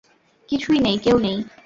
কিছুই 0.49 0.79
নেই, 0.79 0.97
কেউ 0.97 1.17
নেই! 1.19 1.37